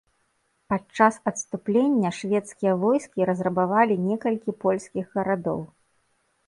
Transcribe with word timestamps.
Падчас 0.73 1.19
адступлення 1.31 2.09
шведскія 2.21 2.73
войскі 2.85 3.21
разрабавалі 3.33 3.95
некалькі 4.09 4.51
польскіх 4.67 5.05
гарадоў. 5.21 5.59